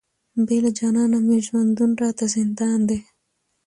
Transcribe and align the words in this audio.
بې 0.45 0.57
له 0.63 0.71
جانانه 0.77 1.17
مي 1.27 1.37
ژوندون 1.45 1.91
راته 2.01 2.25
زندان 2.35 2.79
دی، 2.89 2.99